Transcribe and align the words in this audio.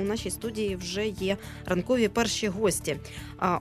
У 0.00 0.04
нашій 0.04 0.30
студії 0.30 0.76
вже 0.76 1.06
є 1.06 1.36
ранкові 1.66 2.08
перші 2.08 2.48
гості. 2.48 2.96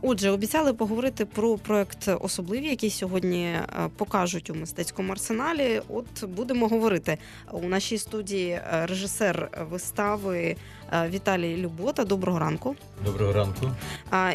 Отже, 0.01 0.29
обіцяли 0.29 0.73
поговорити 0.73 1.25
про 1.25 1.57
проект 1.57 2.09
особливі, 2.21 2.67
який 2.69 2.89
сьогодні 2.89 3.43
е, 3.43 3.67
покажуть 3.97 4.49
у 4.49 4.55
мистецькому 4.55 5.11
арсеналі. 5.11 5.81
От 5.89 6.25
будемо 6.25 6.67
говорити 6.67 7.17
у 7.51 7.67
нашій 7.67 7.97
студії 7.97 8.49
е, 8.49 8.85
режисер 8.85 9.49
вистави 9.69 10.55
е, 10.93 11.09
Віталій 11.09 11.57
Любота. 11.57 12.03
Доброго 12.03 12.39
ранку. 12.39 12.75
Доброго 13.05 13.33
ранку. 13.33 13.71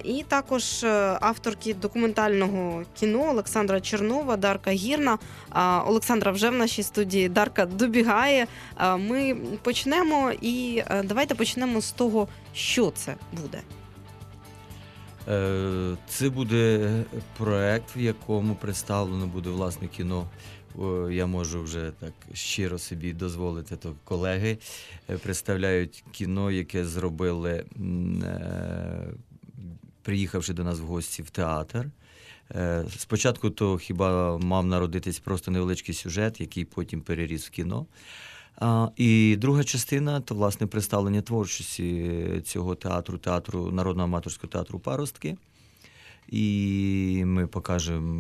І 0.04 0.24
також 0.28 0.84
авторки 1.20 1.74
документального 1.74 2.82
кіно 2.94 3.30
Олександра 3.30 3.80
Чернова, 3.80 4.36
Дарка 4.36 4.70
Гірна. 4.70 5.18
Олександра 5.86 6.32
вже 6.32 6.50
в 6.50 6.54
нашій 6.54 6.82
студії. 6.82 7.28
Дарка 7.28 7.66
добігає. 7.66 8.46
Ми 8.98 9.36
почнемо 9.62 10.32
і 10.40 10.82
давайте 11.04 11.34
почнемо 11.34 11.80
з 11.80 11.89
того, 11.92 12.28
що 12.52 12.90
це 12.90 13.16
буде. 13.32 13.62
Е, 15.28 15.96
Це 16.08 16.30
буде 16.30 17.04
проект, 17.36 17.96
в 17.96 17.98
якому 17.98 18.54
представлено 18.54 19.26
буде 19.26 19.50
власне 19.50 19.88
кіно. 19.88 20.26
Я 21.10 21.26
можу 21.26 21.62
вже 21.62 21.92
так 22.00 22.12
щиро 22.34 22.78
собі 22.78 23.12
дозволити. 23.12 23.76
То 23.76 23.94
колеги 24.04 24.58
е, 25.10 25.16
представляють 25.16 26.04
кіно, 26.12 26.50
яке 26.50 26.84
зробили, 26.84 27.64
е, 28.22 29.08
приїхавши 30.02 30.52
до 30.52 30.64
нас 30.64 30.80
в 30.80 30.84
гості 30.84 31.22
в 31.22 31.30
театр. 31.30 31.90
Спочатку 32.98 33.50
то 33.50 33.76
хіба 33.78 34.38
мав 34.38 34.66
народитись 34.66 35.18
просто 35.18 35.50
невеличкий 35.50 35.94
сюжет, 35.94 36.40
який 36.40 36.64
потім 36.64 37.00
переріс 37.00 37.46
в 37.46 37.50
кіно. 37.50 37.86
І 38.96 39.36
друга 39.38 39.64
частина 39.64 40.20
то 40.20 40.34
власне 40.34 40.66
представлення 40.66 41.22
творчості 41.22 42.20
цього 42.44 42.74
театру, 42.74 43.18
театру 43.18 43.70
народного 43.72 44.08
аматорського 44.08 44.50
театру 44.50 44.78
Паростки. 44.78 45.36
І 46.28 47.22
ми 47.26 47.46
покажемо 47.46 48.14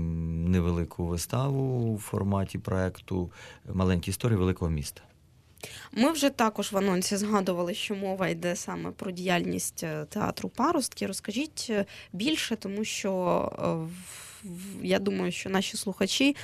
невелику 0.48 1.06
виставу 1.06 1.92
у 1.94 1.98
форматі 1.98 2.58
проекту 2.58 3.30
Маленькі 3.74 4.10
історії 4.10 4.38
великого 4.38 4.70
міста. 4.70 5.02
Ми 5.92 6.12
вже 6.12 6.30
також 6.30 6.72
в 6.72 6.76
анонсі 6.78 7.16
згадували, 7.16 7.74
що 7.74 7.94
мова 7.94 8.28
йде 8.28 8.56
саме 8.56 8.90
про 8.90 9.10
діяльність 9.10 9.82
е, 9.82 10.04
театру 10.04 10.48
Паростки. 10.48 11.06
Розкажіть 11.06 11.66
е, 11.70 11.84
більше, 12.12 12.56
тому 12.56 12.84
що 12.84 13.12
е, 13.58 13.68
в- 13.68 14.29
я 14.82 14.98
думаю, 14.98 15.32
що 15.32 15.50
наші 15.50 15.76
слухачі 15.76 16.36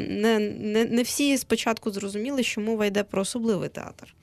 не, 0.00 0.38
не, 0.38 0.84
не 0.84 1.02
всі 1.02 1.38
спочатку 1.38 1.90
зрозуміли, 1.90 2.42
що 2.42 2.60
мова 2.60 2.86
йде 2.86 3.02
про 3.02 3.22
особливий 3.22 3.68
театр. 3.68 4.14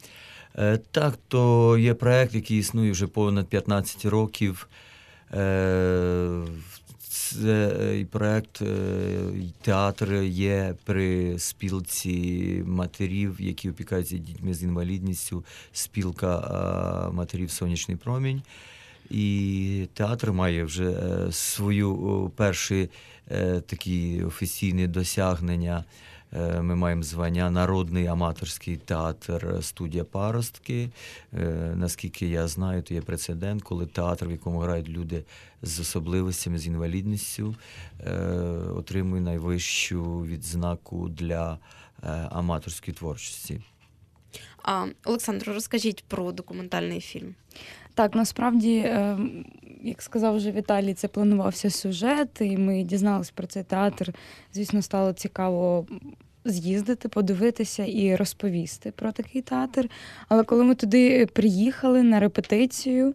Е, 0.57 0.79
Так, 0.91 1.19
то 1.27 1.77
є 1.77 1.93
проект, 1.93 2.35
який 2.35 2.59
існує 2.59 2.91
вже 2.91 3.07
понад 3.07 3.47
15 3.47 4.05
років. 4.05 4.67
Е, 5.33 6.41
Це 7.09 7.77
е, 7.81 8.05
проект 8.11 8.61
театр 9.61 10.13
є 10.23 10.75
при 10.83 11.39
спілці 11.39 12.63
матерів, 12.65 13.35
які 13.39 13.69
опікаються 13.69 14.17
дітьми 14.17 14.53
з 14.53 14.63
інвалідністю, 14.63 15.45
спілка 15.71 17.09
матерів 17.13 17.51
Сонячний 17.51 17.97
промінь. 17.97 18.41
І 19.09 19.87
театр 19.93 20.31
має 20.31 20.63
вже 20.63 20.93
свою 21.31 22.31
перші 22.35 22.89
такі 23.67 24.23
офіційні 24.23 24.87
досягнення. 24.87 25.83
Е, 26.33 26.61
Ми 26.61 26.75
маємо 26.75 27.03
звання 27.03 27.49
Народний 27.51 28.07
аматорський 28.07 28.77
театр 28.77 29.55
е, 29.57 29.61
студія 29.61 30.03
Паростки. 30.03 30.89
Е, 31.33 31.73
Наскільки 31.75 32.27
я 32.27 32.47
знаю, 32.47 32.81
то 32.83 32.93
є 32.93 33.01
прецедент, 33.01 33.63
коли 33.63 33.85
театр, 33.85 34.27
в 34.27 34.31
якому 34.31 34.59
грають 34.59 34.89
люди 34.89 35.23
з 35.61 35.79
особливостями, 35.79 36.59
з 36.59 36.67
інвалідністю, 36.67 37.55
е, 37.99 38.11
отримує 38.75 39.21
найвищу 39.21 40.21
відзнаку 40.21 41.09
для 41.09 41.57
е, 42.03 42.07
аматорської 42.31 42.95
творчості. 42.95 43.61
А 44.63 44.85
Олександро, 45.05 45.53
розкажіть 45.53 46.03
про 46.07 46.31
документальний 46.31 47.01
фільм. 47.01 47.35
Так, 47.97 48.15
насправді, 48.15 48.77
е, 48.77 49.17
як 49.83 50.01
сказав 50.01 50.35
вже 50.35 50.51
Віталій, 50.51 50.93
це 50.93 51.07
планувався 51.07 51.69
сюжет, 51.69 52.29
і 52.41 52.57
ми 52.57 52.83
дізналися 52.83 53.31
про 53.35 53.47
цей 53.47 53.63
театр. 53.63 54.13
Звісно, 54.53 54.81
стало 54.81 55.13
цікаво 55.13 55.85
з'їздити, 56.45 57.09
подивитися 57.09 57.85
і 57.85 58.15
розповісти 58.15 58.91
про 58.91 59.11
такий 59.11 59.41
театр. 59.41 59.89
Але 60.27 60.43
коли 60.43 60.63
ми 60.63 60.75
туди 60.75 61.25
приїхали 61.25 62.03
на 62.03 62.19
репетицію, 62.19 63.13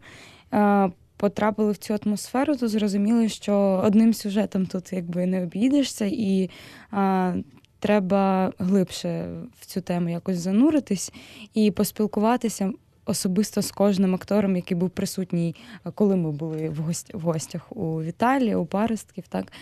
е, 0.52 0.90
потрапили 1.16 1.72
в 1.72 1.76
цю 1.76 1.98
атмосферу, 2.04 2.56
то 2.56 2.68
зрозуміли, 2.68 3.28
що 3.28 3.82
одним 3.84 4.14
сюжетом 4.14 4.66
тут 4.66 4.92
якби 4.92 5.26
не 5.26 5.42
обійдешся, 5.42 6.04
і 6.04 6.50
е, 6.92 7.34
треба 7.78 8.52
глибше 8.58 9.28
в 9.60 9.66
цю 9.66 9.80
тему 9.80 10.08
якось 10.08 10.38
зануритись 10.38 11.12
і 11.54 11.70
поспілкуватися 11.70 12.72
особисто 13.06 13.62
з 13.62 13.70
кожним 13.70 14.14
актором, 14.14 14.56
який 14.56 14.76
був 14.76 14.90
присутній, 14.90 15.56
е, 15.86 15.90
коли 15.94 16.16
ми 16.16 16.32
були 16.32 16.68
в, 16.68 16.76
гость, 16.76 17.14
в 17.14 17.20
гостях 17.20 17.76
у 17.76 18.02
Віталії, 18.02 18.54
у 18.54 18.66
Паростків. 18.66 19.24
Так. 19.28 19.52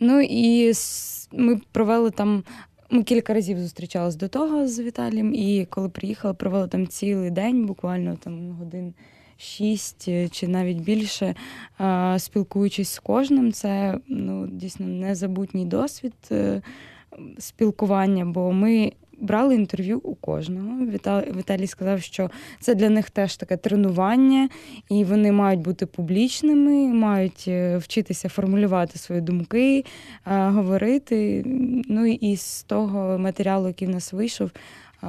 Ну 0.00 0.20
і 0.20 0.72
ми 1.32 1.60
провели 1.72 2.10
там. 2.10 2.44
Ми 2.90 3.02
кілька 3.02 3.34
разів 3.34 3.60
зустрічалися 3.60 4.18
до 4.18 4.28
того 4.28 4.68
з 4.68 4.80
Віталієм, 4.80 5.34
і 5.34 5.66
коли 5.70 5.88
приїхали, 5.88 6.34
провели 6.34 6.68
там 6.68 6.86
цілий 6.86 7.30
день, 7.30 7.66
буквально 7.66 8.16
там 8.16 8.50
годин 8.50 8.94
шість 9.36 10.04
е, 10.08 10.28
чи 10.28 10.48
навіть 10.48 10.78
більше, 10.78 11.34
е, 11.80 12.18
спілкуючись 12.18 12.90
з 12.90 12.98
кожним. 12.98 13.52
Це 13.52 13.98
ну, 14.08 14.46
дійсно 14.46 14.86
незабутній 14.86 15.64
досвід 15.64 16.14
спілкування, 17.38 18.24
бо 18.24 18.52
ми 18.52 18.92
брали 19.20 19.54
інтерв'ю 19.54 19.98
у 19.98 20.14
кожного. 20.14 20.86
Віталій 21.36 21.66
сказав, 21.66 22.02
що 22.02 22.30
це 22.60 22.74
для 22.74 22.90
них 22.90 23.10
теж 23.10 23.36
таке 23.36 23.56
тренування, 23.56 24.48
і 24.90 25.04
вони 25.04 25.32
мають 25.32 25.60
бути 25.60 25.86
публічними, 25.86 26.94
мають 26.94 27.44
е, 27.48 27.76
вчитися 27.76 28.28
формулювати 28.28 28.98
свої 28.98 29.20
думки, 29.20 29.84
е, 30.26 30.48
говорити. 30.48 31.42
Ну 31.88 32.06
і 32.06 32.36
з 32.36 32.62
того 32.62 33.18
матеріалу, 33.18 33.66
який 33.66 33.88
в 33.88 33.90
нас 33.90 34.12
вийшов, 34.12 34.50
е, 35.02 35.06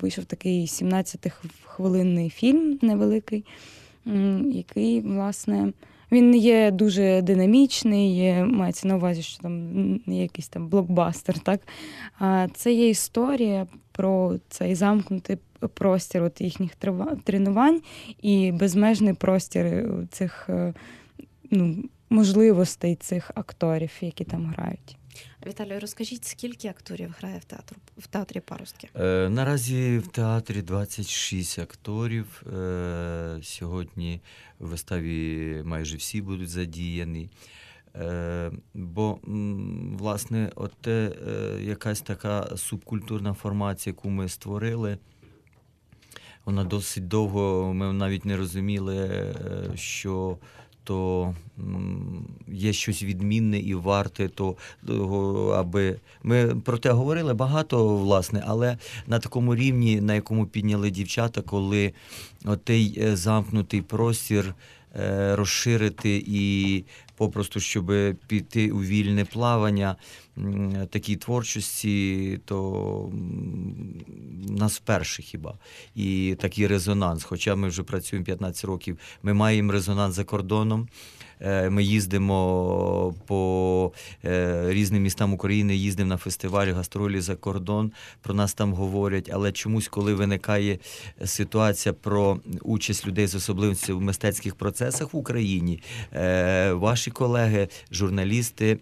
вийшов 0.00 0.24
такий 0.24 0.66
17-хвилинний 0.66 2.30
фільм 2.30 2.78
невеликий, 2.82 3.44
який, 4.44 5.00
власне. 5.00 5.72
Він 6.12 6.34
є 6.34 6.70
дуже 6.70 7.22
динамічний, 7.22 8.34
мається 8.44 8.88
на 8.88 8.96
увазі, 8.96 9.22
що 9.22 9.42
там 9.42 10.00
якийсь 10.06 10.48
там 10.48 10.68
блокбастер. 10.68 11.38
Так? 11.38 11.60
А 12.18 12.48
це 12.54 12.72
є 12.72 12.88
історія 12.88 13.66
про 13.92 14.34
цей 14.48 14.74
замкнутий 14.74 15.38
простір 15.74 16.22
от 16.22 16.40
їхніх 16.40 16.70
тренувань 17.24 17.80
і 18.22 18.52
безмежний 18.52 19.14
простір 19.14 19.66
е, 19.66 20.06
цих 20.10 20.46
е, 20.48 20.74
ну, 21.50 21.84
можливостей 22.10 22.94
цих 22.94 23.30
акторів, 23.34 23.90
які 24.00 24.24
там 24.24 24.46
грають. 24.46 24.96
Віталію, 25.46 25.80
розкажіть, 25.80 26.24
скільки 26.24 26.68
акторів 26.68 27.14
грає 27.18 27.38
в 27.38 27.44
театру 27.44 27.76
в 27.98 28.06
театрі 28.06 28.40
Паростки? 28.40 28.88
Е, 28.94 29.28
Наразі 29.28 29.98
в 29.98 30.06
театрі 30.06 30.62
26 30.62 31.58
акторів. 31.58 32.42
Е, 32.56 33.38
Сьогодні 33.42 34.20
в 34.58 34.68
виставі 34.68 35.62
майже 35.64 35.96
всі 35.96 36.22
будуть 36.22 36.48
задіяні. 36.50 37.30
Е, 37.96 38.50
Бо, 38.74 39.18
власне, 39.98 40.50
от 40.54 40.72
те, 40.80 41.12
е, 41.28 41.62
якась 41.62 42.00
така 42.00 42.56
субкультурна 42.56 43.34
формація, 43.34 43.90
яку 43.96 44.10
ми 44.10 44.28
створили, 44.28 44.98
вона 46.44 46.64
досить 46.64 47.08
довго, 47.08 47.74
ми 47.74 47.92
навіть 47.92 48.24
не 48.24 48.36
розуміли, 48.36 48.96
е, 48.96 49.32
що 49.76 50.38
то 50.90 51.34
є 52.48 52.72
щось 52.72 53.02
відмінне 53.02 53.58
і 53.58 53.74
варте 53.74 54.28
то, 54.28 54.56
того, 54.86 55.50
аби 55.50 55.96
ми 56.22 56.56
про 56.64 56.78
те 56.78 56.90
говорили 56.90 57.34
багато, 57.34 57.96
власне, 57.96 58.44
але 58.46 58.78
на 59.06 59.18
такому 59.18 59.54
рівні, 59.54 60.00
на 60.00 60.14
якому 60.14 60.46
підняли 60.46 60.90
дівчата, 60.90 61.40
коли 61.40 61.92
отей 62.44 62.98
е, 63.02 63.16
замкнутий 63.16 63.82
простір 63.82 64.54
е, 64.96 65.36
розширити 65.36 66.24
і 66.26 66.84
попросту, 67.16 67.60
щоб 67.60 67.92
піти 68.26 68.70
у 68.70 68.80
вільне 68.80 69.24
плавання, 69.24 69.96
такій 70.90 71.16
творчості, 71.16 72.40
то 72.44 73.12
нас 74.48 74.76
вперше 74.76 75.22
хіба. 75.22 75.58
І 75.94 76.36
такий 76.40 76.66
резонанс. 76.66 77.24
Хоча 77.24 77.54
ми 77.54 77.68
вже 77.68 77.82
працюємо 77.82 78.24
15 78.24 78.64
років, 78.64 78.98
ми 79.22 79.34
маємо 79.34 79.72
резонанс 79.72 80.14
за 80.14 80.24
кордоном. 80.24 80.88
Е, 81.40 81.70
Ми 81.70 81.84
їздимо 81.84 83.14
по 83.26 83.92
е, 84.24 84.64
різним 84.68 85.02
містам 85.02 85.32
України, 85.32 85.76
їздимо 85.76 86.08
на 86.08 86.16
фестивалі, 86.16 86.72
гастролі 86.72 87.20
за 87.20 87.36
кордон. 87.36 87.92
Про 88.22 88.34
нас 88.34 88.54
там 88.54 88.72
говорять. 88.72 89.30
Але 89.32 89.52
чомусь, 89.52 89.88
коли 89.88 90.14
виникає 90.14 90.78
ситуація 91.24 91.92
про 91.92 92.40
участь 92.62 93.06
людей 93.06 93.26
з 93.26 93.34
особливостями 93.34 93.98
в 93.98 94.02
мистецьких 94.02 94.54
процесах 94.54 95.14
в 95.14 95.16
Україні, 95.16 95.82
е, 96.12 96.72
ваші 96.72 97.10
колеги, 97.10 97.68
журналісти, 97.92 98.78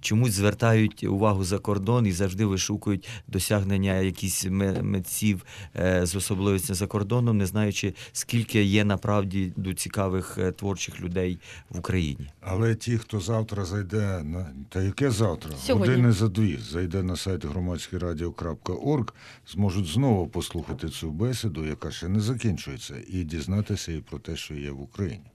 чомусь 0.00 0.32
звертають 0.54 1.04
увагу 1.04 1.44
за 1.44 1.58
кордон 1.58 2.06
і 2.06 2.12
завжди 2.12 2.44
вишукують 2.44 3.08
досягнення 3.28 3.94
якісь 3.94 4.46
митців 4.82 5.44
е, 5.76 6.06
з 6.06 6.16
особливостями 6.16 6.74
за 6.74 6.86
кордоном, 6.86 7.38
не 7.38 7.46
знаючи, 7.46 7.94
скільки 8.12 8.62
є 8.62 8.84
направді 8.84 9.52
до 9.56 9.74
цікавих 9.74 10.38
е, 10.38 10.52
творчих 10.52 11.00
людей 11.00 11.38
в 11.70 11.78
Україні. 11.78 12.30
Але 12.40 12.74
ті, 12.74 12.98
хто 12.98 13.20
завтра 13.20 13.64
зайде 13.64 14.22
на 14.24 14.46
та 14.68 14.82
яке 14.82 15.10
завтра? 15.10 15.50
Сьогодні. 15.66 15.88
Години 15.88 16.12
за 16.12 16.28
дві 16.28 16.58
зайде 16.70 17.02
на 17.02 17.16
сайт 17.16 17.44
громадськерадіо.орг, 17.44 19.14
зможуть 19.46 19.86
знову 19.86 20.28
послухати 20.28 20.88
цю 20.88 21.10
бесіду, 21.10 21.66
яка 21.66 21.90
ще 21.90 22.08
не 22.08 22.20
закінчується, 22.20 22.94
і 23.08 23.24
дізнатися 23.24 23.92
і 23.92 24.00
про 24.00 24.18
те, 24.18 24.36
що 24.36 24.54
є 24.54 24.70
в 24.70 24.80
Україні. 24.80 25.30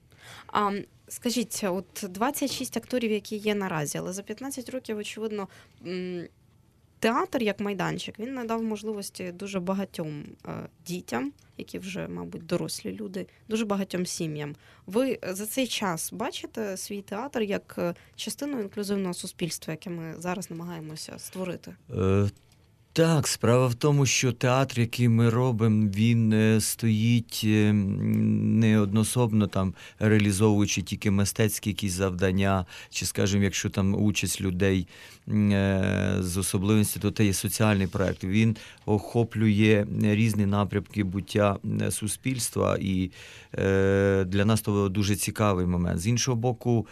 А 0.47 0.71
скажіть, 1.09 1.63
от 1.63 2.05
26 2.09 2.77
акторів, 2.77 3.11
які 3.11 3.35
є 3.35 3.55
наразі, 3.55 3.97
але 3.97 4.13
за 4.13 4.23
15 4.23 4.69
років, 4.69 4.97
очевидно, 4.97 5.47
театр 6.99 7.43
як 7.43 7.59
майданчик 7.59 8.19
він 8.19 8.33
надав 8.33 8.63
можливості 8.63 9.31
дуже 9.31 9.59
багатьом 9.59 10.23
е, 10.47 10.51
дітям, 10.85 11.33
які 11.57 11.79
вже, 11.79 12.07
мабуть, 12.07 12.45
дорослі 12.45 12.91
люди, 12.91 13.27
дуже 13.49 13.65
багатьом 13.65 14.05
сім'ям. 14.05 14.55
Ви 14.85 15.19
за 15.29 15.45
цей 15.45 15.67
час 15.67 16.13
бачите 16.13 16.77
свій 16.77 17.01
театр 17.01 17.41
як 17.41 17.75
е, 17.77 17.95
частину 18.15 18.59
інклюзивного 18.59 19.13
суспільства, 19.13 19.73
яке 19.73 19.89
ми 19.89 20.13
зараз 20.17 20.51
намагаємося 20.51 21.19
створити? 21.19 21.75
Так, 22.93 23.27
справа 23.27 23.67
в 23.67 23.75
тому, 23.75 24.05
що 24.05 24.31
театр, 24.31 24.79
який 24.79 25.09
ми 25.09 25.29
робимо, 25.29 25.91
він 25.95 26.33
е, 26.33 26.61
стоїть 26.61 27.41
е, 27.45 27.73
не 27.73 28.79
однособно 28.79 29.47
там 29.47 29.73
реалізовуючи 29.99 30.81
тільки 30.81 31.11
мистецькі 31.11 31.69
якісь 31.69 31.93
завдання, 31.93 32.65
чи, 32.89 33.05
скажімо, 33.05 33.43
якщо 33.43 33.69
там 33.69 34.03
участь 34.03 34.41
людей 34.41 34.87
е, 35.27 36.15
з 36.19 36.37
особливості, 36.37 36.99
то 36.99 37.11
це 37.11 37.25
є 37.25 37.33
соціальний 37.33 37.87
проект. 37.87 38.23
Він 38.23 38.57
охоплює 38.85 39.85
різні 40.01 40.45
напрямки 40.45 41.03
буття 41.03 41.57
суспільства, 41.89 42.77
і 42.81 43.11
для 44.25 44.45
нас 44.45 44.61
то 44.61 44.89
дуже 44.89 45.15
цікавий 45.15 45.65
момент. 45.65 45.99
З 45.99 46.07
іншого 46.07 46.37
боку, 46.37 46.87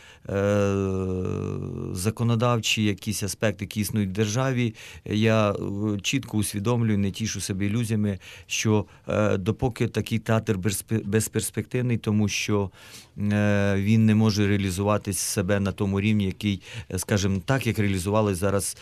законодавчі 1.91 2.83
якісь 2.83 3.23
аспекти, 3.23 3.65
які 3.65 3.79
існують 3.79 4.09
в 4.09 4.13
державі, 4.13 4.75
я 5.05 5.55
чітко 6.01 6.37
усвідомлюю, 6.37 6.97
не 6.97 7.11
тішу 7.11 7.41
себе 7.41 7.65
ілюзіями, 7.65 8.19
що 8.47 8.85
е, 9.07 9.37
допоки 9.37 9.87
такий 9.87 10.19
театр 10.19 10.59
безперспективний, 11.03 11.97
тому 11.97 12.27
що 12.27 12.71
е, 13.17 13.75
він 13.77 14.05
не 14.05 14.15
може 14.15 14.47
реалізувати 14.47 15.13
себе 15.13 15.59
на 15.59 15.71
тому 15.71 16.01
рівні, 16.01 16.25
який, 16.25 16.61
е, 16.91 16.99
скажімо, 16.99 17.41
так 17.45 17.67
як 17.67 17.79
реалізували 17.79 18.35
зараз 18.35 18.77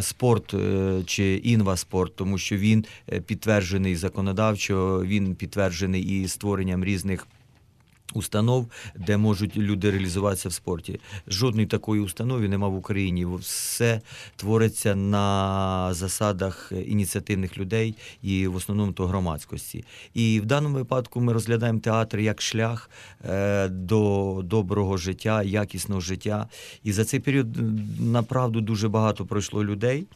спорт 0.00 0.54
чи 1.06 1.34
інваспорт, 1.34 2.16
тому 2.16 2.38
що 2.38 2.56
він 2.56 2.84
підтверджений 3.26 3.96
законодавчо, 3.96 5.02
він 5.04 5.34
підтверджений 5.34 6.02
і 6.02 6.28
створенням 6.28 6.84
різних. 6.84 7.26
Установ, 8.14 8.70
де 8.96 9.16
можуть 9.16 9.56
люди 9.56 9.90
реалізуватися 9.90 10.48
в 10.48 10.52
спорті. 10.52 11.00
Жодної 11.28 11.66
такої 11.66 12.00
установи 12.00 12.48
нема 12.48 12.68
в 12.68 12.76
Україні. 12.76 13.26
Все 13.26 14.00
твориться 14.36 14.94
на 14.94 15.94
засадах 15.94 16.72
ініціативних 16.86 17.58
людей 17.58 17.94
і 18.22 18.46
в 18.46 18.56
основному 18.56 18.92
то 18.92 19.06
громадськості. 19.06 19.84
І 20.14 20.40
в 20.40 20.46
даному 20.46 20.74
випадку 20.74 21.20
ми 21.20 21.32
розглядаємо 21.32 21.78
театр 21.78 22.18
як 22.18 22.42
шлях 22.42 22.90
е, 23.28 23.68
до 23.68 24.40
доброго 24.44 24.96
життя, 24.96 25.42
якісного 25.42 26.00
життя. 26.00 26.48
І 26.84 26.92
за 26.92 27.04
цей 27.04 27.20
період 27.20 27.48
направду 28.00 28.60
дуже 28.60 28.88
багато 28.88 29.26
пройшло 29.26 29.64
людей 29.64 30.06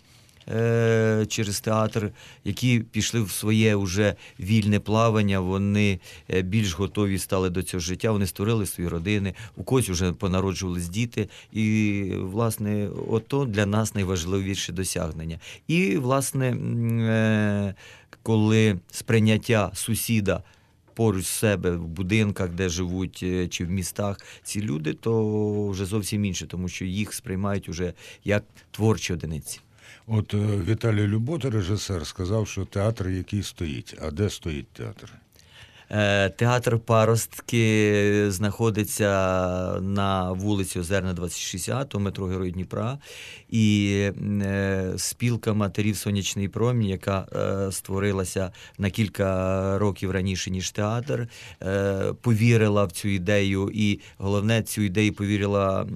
е, 0.49 1.27
через 1.29 1.61
театр, 1.61 2.11
які 2.45 2.81
пішли 2.81 3.23
в 3.23 3.31
своє 3.31 3.77
вже 3.77 4.15
вільне 4.41 4.81
плавання. 4.81 5.41
Вони 5.41 6.01
е, 6.31 6.43
більш 6.43 6.73
готові 6.73 7.19
стали 7.19 7.51
до 7.51 7.63
цього 7.63 7.81
життя. 7.81 8.13
Вони 8.13 8.27
створили 8.27 8.67
свої 8.67 8.89
родини, 8.89 9.35
у 9.57 9.63
когось 9.63 9.89
вже 9.89 10.13
понароджувались 10.13 10.89
діти. 10.89 11.29
І, 11.53 12.03
власне, 12.15 12.89
ото 13.09 13.45
для 13.45 13.67
нас 13.67 13.95
найважливіше 13.95 14.73
досягнення. 14.73 15.39
І, 15.69 15.97
власне, 15.97 16.51
е, 16.51 17.75
коли 18.23 18.79
сприйняття 18.91 19.71
сусіда. 19.75 20.43
Поруч 20.95 21.27
себе 21.27 21.71
в 21.71 21.87
будинках, 21.87 22.51
де 22.51 22.69
живуть, 22.69 23.21
е, 23.23 23.49
чи 23.49 23.65
в 23.65 23.71
містах 23.71 24.21
ці 24.43 24.63
люди, 24.63 24.93
то 24.93 25.69
вже 25.69 25.85
зовсім 25.85 26.25
інше, 26.25 26.47
тому 26.47 26.69
що 26.69 26.85
їх 26.85 27.15
сприймають 27.15 27.69
уже 27.69 27.93
як 28.25 28.45
творчі 28.71 29.13
одиниці. 29.13 29.61
От 30.07 30.35
е, 30.35 30.37
Віталій 30.37 31.07
Любота, 31.07 31.51
режисер, 31.51 32.07
сказав, 32.07 32.49
що 32.49 32.65
театр, 32.65 33.09
який 33.09 33.43
стоїть. 33.43 33.99
А 34.03 34.11
де 34.11 34.31
стоїть 34.31 34.69
театр? 34.69 35.13
Е, 35.97 36.31
Театр 36.31 36.79
Паростки 36.79 38.31
знаходиться 38.31 39.11
на 39.81 40.33
вулиці 40.33 40.81
Озерна, 40.81 41.13
260, 41.13 41.95
у 41.95 42.01
метро 42.01 42.27
Герой 42.27 42.51
Дніпра. 42.51 42.99
І 43.51 43.91
е, 44.43 44.93
спілка 44.97 45.53
матерів 45.53 45.97
Сонячний 45.97 46.49
промінь, 46.49 46.89
яка 46.89 47.27
е, 47.33 47.73
створилася 47.73 48.53
на 48.79 48.91
кілька 48.91 49.79
років 49.79 50.11
раніше, 50.11 50.51
ніж 50.51 50.71
театр, 50.71 51.29
повірила 52.21 52.85
в 52.85 52.93
цю 52.93 53.09
ідею. 53.09 53.71
І 53.75 54.01
головне, 54.19 54.63
цю 54.63 54.83
ідею 54.83 55.13
повірила 55.13 55.87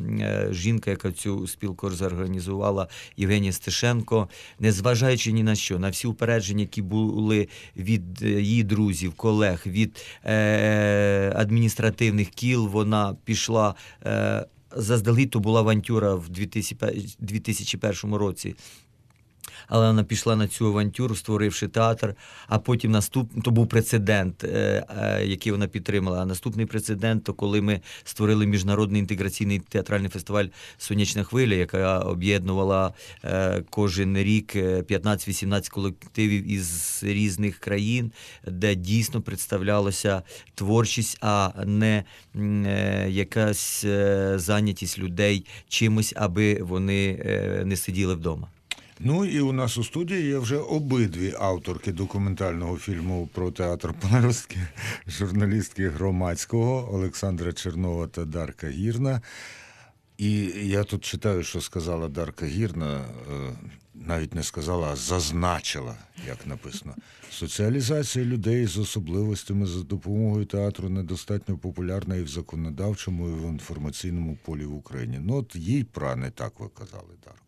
жінка, 0.50 0.90
яка 0.90 1.12
цю 1.12 1.46
спілку 1.46 1.90
зорганізувала, 1.90 2.88
Євгенія 3.16 3.52
Стешенко, 3.52 4.28
незважаючи 4.58 5.32
ні 5.32 5.42
на 5.42 5.54
що, 5.54 5.78
на 5.78 5.90
всі 5.90 6.06
упередження, 6.06 6.60
які 6.60 6.82
були 6.82 7.48
від 7.76 8.22
її 8.22 8.62
друзів, 8.62 9.12
колег, 9.12 9.62
від 9.66 9.87
е, 10.24 11.32
адміністративних 11.36 12.28
кіл, 12.28 12.68
вона 12.68 13.16
пішла. 13.24 13.74
Е, 14.06 14.46
Заздалегідь 14.76 15.30
то 15.30 15.40
була 15.40 15.60
авантюра 15.60 16.14
в 16.14 16.28
2001 16.28 17.10
2001 17.18 18.14
році. 18.14 18.54
Але 19.66 19.86
вона 19.86 20.04
пішла 20.04 20.36
на 20.36 20.48
цю 20.48 20.66
авантюру, 20.66 21.16
створивши 21.16 21.68
театр. 21.68 22.14
А 22.46 22.58
потім 22.58 22.90
наступ... 22.90 23.30
то 23.44 23.50
був 23.50 23.68
прецедент, 23.68 24.44
е, 24.44 24.86
е, 24.98 25.26
який 25.26 25.52
вона 25.52 25.66
підтримала. 25.66 26.22
А 26.22 26.26
наступний 26.26 26.66
прецедент, 26.66 27.24
то 27.24 27.34
коли 27.34 27.60
ми 27.60 27.80
створили 28.04 28.46
міжнародний 28.46 29.00
інтеграційний 29.00 29.58
театральний 29.58 30.10
фестиваль 30.10 30.46
Сонячна 30.78 31.24
хвиля, 31.24 31.54
яка 31.54 31.98
об'єднувала 31.98 32.92
е, 33.24 33.62
кожен 33.70 34.18
рік 34.18 34.56
е, 34.56 34.82
15-18 34.82 35.70
колективів 35.70 36.50
із 36.50 37.00
різних 37.02 37.58
країн, 37.58 38.12
де 38.46 38.74
дійсно 38.74 39.22
представлялася 39.22 40.22
творчість, 40.54 41.18
а 41.20 41.50
не 41.64 42.04
якась 43.08 43.84
зайнятість 44.34 44.98
людей 44.98 45.46
чимось, 45.68 46.12
аби 46.16 46.62
вони 46.62 47.22
не 47.64 47.76
сиділи 47.76 48.14
вдома. 48.14 48.48
Ну 49.00 49.24
і 49.24 49.40
у 49.40 49.52
нас 49.52 49.78
у 49.78 49.84
студії 49.84 50.28
є 50.28 50.38
вже 50.38 50.56
обидві 50.56 51.34
авторки 51.38 51.92
документального 51.92 52.76
фільму 52.76 53.28
про 53.34 53.50
театр 53.50 53.94
Паростки, 54.00 54.58
журналістки 55.06 55.88
громадського 55.88 56.94
Олександра 56.94 57.52
Чернова 57.52 58.06
та 58.06 58.24
Дарка 58.24 58.68
Гірна. 58.68 59.22
І 60.16 60.40
я 60.68 60.84
тут 60.84 61.04
читаю, 61.04 61.42
що 61.42 61.60
сказала 61.60 62.08
Дарка 62.08 62.46
Гірна, 62.46 62.96
е, 62.96 63.52
навіть 63.94 64.34
не 64.34 64.42
сказала, 64.42 64.88
а 64.88 64.96
зазначила, 64.96 65.96
як 66.26 66.46
написано. 66.46 66.94
Соціалізація 67.30 68.24
людей 68.24 68.66
з 68.66 68.78
особливостями 68.78 69.66
за 69.66 69.82
допомогою 69.82 70.44
театру 70.44 70.88
недостатньо 70.88 71.58
популярна 71.58 72.16
і 72.16 72.22
в 72.22 72.28
законодавчому, 72.28 73.28
і 73.28 73.32
в 73.32 73.48
інформаційному 73.48 74.38
полі 74.44 74.64
в 74.64 74.74
Україні. 74.74 75.18
Ну, 75.22 75.36
от 75.36 75.56
їй 75.56 75.84
пра 75.84 76.16
не 76.16 76.30
так 76.30 76.60
ви 76.60 76.68
казали, 76.68 77.14
Дарко. 77.24 77.47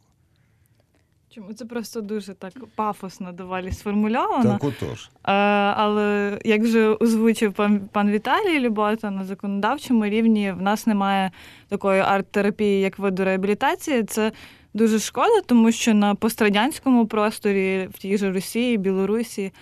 Чому 1.34 1.52
це 1.52 1.64
просто 1.64 2.00
дуже 2.00 2.34
так 2.34 2.52
пафосно 2.74 3.32
доволі 3.32 3.72
сформульовано. 3.72 4.50
Так 4.50 4.64
отож. 4.64 5.04
Е, 5.04 5.32
але 5.76 6.38
як 6.44 6.62
вже 6.62 6.88
озвучив 6.88 7.52
пан, 7.52 7.80
пан 7.92 8.10
Віталій 8.10 8.60
Любота, 8.60 9.10
на 9.10 9.24
законодавчому 9.24 10.06
рівні 10.06 10.52
в 10.52 10.62
нас 10.62 10.86
немає 10.86 11.30
такої 11.68 12.00
арт-терапії, 12.00 12.80
як 12.80 12.98
виду 12.98 13.24
реабілітації. 13.24 14.04
Це 14.04 14.32
дуже 14.74 14.98
шкода, 14.98 15.40
тому 15.46 15.72
що 15.72 15.94
на 15.94 16.14
пострадянському 16.14 17.06
просторі, 17.06 17.88
в 17.94 17.98
тій 17.98 18.18
же 18.18 18.32
Росії, 18.32 18.76
Білорусі, 18.76 19.42
е, 19.42 19.52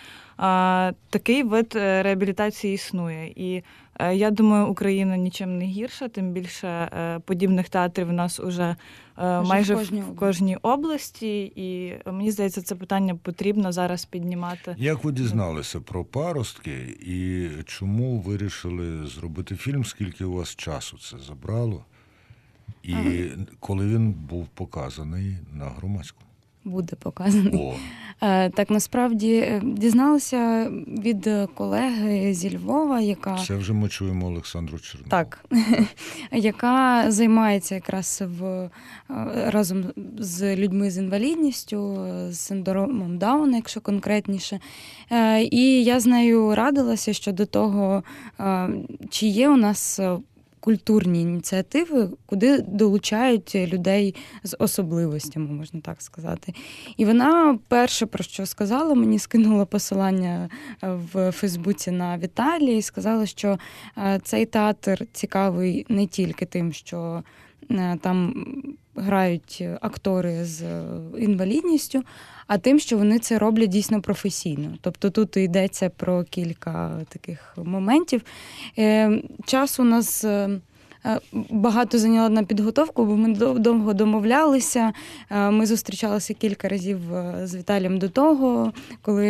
такий 1.11 1.43
вид 1.43 1.73
е, 1.77 2.03
реабілітації 2.03 2.75
існує. 2.75 3.33
І 3.37 3.63
я 3.99 4.31
думаю, 4.31 4.67
Україна 4.67 5.17
нічим 5.17 5.59
не 5.59 5.65
гірша, 5.65 6.09
тим 6.09 6.33
більше 6.33 6.69
е, 6.69 7.19
подібних 7.19 7.69
театрів 7.69 8.09
у 8.09 8.13
нас 8.13 8.41
уже 8.41 8.77
е, 9.19 9.41
майже 9.41 9.75
в 9.75 9.77
в 9.77 9.81
кожній 9.81 10.03
в 10.03 10.17
кожній 10.17 10.57
області. 10.57 11.53
І 11.57 11.95
е, 12.07 12.13
мені 12.13 12.31
здається, 12.31 12.63
це 12.63 12.75
питання 12.75 13.15
потрібно 13.15 13.73
зараз 13.73 14.05
піднімати. 14.05 14.77
Як 14.79 15.05
ви 15.05 15.13
дізналися 15.13 15.81
про 15.81 16.05
паростки 16.05 16.97
і 17.01 17.49
чому 17.65 18.19
вирішили 18.21 19.07
зробити 19.07 19.57
фільм? 19.57 19.85
Скільки 19.85 20.25
у 20.25 20.33
вас 20.33 20.57
часу 20.57 20.99
це 20.99 21.19
забрало? 21.19 21.85
І 22.83 22.95
коли 23.61 23.87
він 23.87 24.13
був 24.13 24.49
показаний 24.49 25.37
на 25.53 25.65
громадському? 25.65 26.28
Буде 26.69 26.97
показаний. 26.97 27.61
О, 27.63 27.75
Е, 28.23 28.51
Так 28.51 28.71
насправді 28.71 29.35
е, 29.35 29.63
дізналася 29.65 30.71
від 30.87 31.31
колеги 31.55 32.35
зі 32.35 32.57
Львова, 32.57 33.01
яка 33.01 33.39
це 33.39 33.55
вже 33.55 33.73
ми 33.73 33.89
чуємо 33.89 34.27
Олександру 34.27 34.79
Чернову. 34.79 35.11
так, 35.11 35.45
яка 36.33 37.05
займається 37.11 37.75
якраз 37.75 38.23
в 38.27 38.45
е, 38.45 38.71
разом 39.47 39.85
з 40.19 40.57
людьми 40.57 40.91
з 40.91 40.99
інвалідністю, 40.99 42.07
з 42.31 42.39
синдромом 42.39 43.19
Дауна, 43.19 43.57
якщо 43.57 43.81
конкретніше. 43.81 44.61
І 45.51 45.85
я 45.85 46.01
з 46.01 46.07
нею 46.07 46.55
радилася 46.55 47.13
щодо 47.13 47.47
того, 47.47 48.03
чи 49.11 49.27
є 49.27 49.49
у 49.49 49.57
нас. 49.57 50.01
Культурні 50.61 51.23
ініціативи, 51.23 52.11
куди 52.27 52.59
долучають 52.59 53.55
людей 53.55 54.15
з 54.43 54.57
особливостями, 54.59 55.51
можна 55.51 55.81
так 55.81 56.03
сказати. 56.03 56.55
І 56.97 57.05
вона 57.05 57.59
перше 57.69 58.07
про 58.07 58.25
що 58.25 58.47
сказала, 58.47 58.95
мені 58.95 59.19
скинула 59.19 59.65
посилання 59.65 60.49
е, 60.83 60.99
в 61.13 61.33
Фейсбуці 61.33 61.91
на 61.91 62.19
Віталії 62.19 62.79
і 62.79 62.83
сказала, 62.83 63.27
що 63.27 63.59
е, 63.99 64.21
цей 64.25 64.47
театр 64.47 65.07
цікавий 65.13 65.87
не 65.89 66.07
тільки 66.07 66.47
тим, 66.47 66.73
що 66.73 67.23
там 68.01 68.45
грають 68.97 69.65
актори 69.81 70.45
з 70.45 70.63
е, 70.63 70.83
інвалідністю, 71.19 72.03
а 72.47 72.59
тим, 72.59 72.79
що 72.79 72.99
вони 72.99 73.19
це 73.19 73.39
роблять 73.39 73.71
дійсно 73.71 74.03
професійно. 74.03 74.75
Тобто 74.81 75.11
тут 75.11 75.37
йдеться 75.37 75.91
про 75.91 76.25
кілька 76.25 77.01
таких 77.09 77.55
моментів. 77.65 78.23
Е, 78.79 79.23
Час 79.47 79.81
у 79.81 79.85
нас. 79.85 80.25
е, 80.25 80.61
е, 81.07 81.19
Багато 81.51 81.99
зайняла 81.99 82.29
на 82.29 82.43
підготовку, 82.45 83.05
бо 83.05 83.17
ми 83.17 83.35
довго 83.59 83.95
домовлялися. 83.95 84.93
Е, 85.31 85.51
Ми 85.51 85.67
зустрічалися 85.67 86.35
кілька 86.35 86.69
разів 86.69 87.15
е, 87.15 87.41
з 87.47 87.55
Віталієм 87.57 87.99
до 87.99 88.09
того, 88.09 88.73
коли 89.03 89.25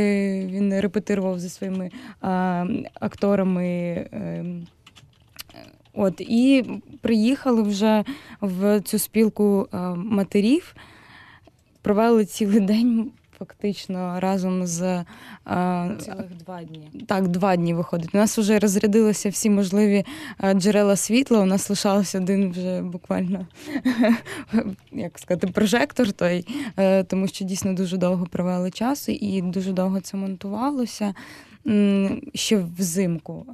він 0.53 0.81
репетирував 0.81 1.39
зі 1.41 1.49
своїми 1.49 1.87
е, 1.87 1.91
акторами. 3.01 3.67
е, 4.13 4.45
От, 5.95 6.21
і 6.21 6.65
приїхали 7.01 7.63
вже 7.63 8.05
в 8.41 8.81
цю 8.81 8.99
спілку 8.99 9.69
е, 9.73 9.79
матерів, 9.97 10.75
провели 11.83 12.25
цілий 12.25 12.61
день 12.61 13.11
фактично 13.39 14.21
разом 14.21 14.67
з 14.67 14.83
е, 14.83 15.05
Цілих 16.01 16.37
два 16.45 16.63
дні. 16.65 16.91
так, 17.07 17.29
два 17.29 17.57
дні 17.57 17.75
виходить. 17.75 18.15
У 18.15 18.19
нас 18.19 18.39
вже 18.39 18.59
розрядилися 18.59 19.29
всі 19.29 19.51
можливі 19.51 20.05
е, 20.45 20.55
джерела 20.55 20.97
світла. 20.97 21.41
У 21.41 21.45
нас 21.45 21.71
лишався 21.71 22.19
один 22.19 22.51
вже 22.51 22.83
буквально 22.83 23.47
як 24.93 25.19
сказати, 25.19 25.47
прожектор 25.47 26.13
той, 26.13 26.47
тому 27.07 27.29
що 27.29 27.45
дійсно 27.45 27.75
дуже 27.75 27.97
довго 27.97 28.27
провели 28.27 28.71
часу 28.71 29.13
і 29.13 29.43
дуже 29.43 29.73
довго 29.73 30.01
це 30.01 30.17
монтувалося. 30.17 31.15
Ще 32.35 32.57
взимку, 32.79 33.47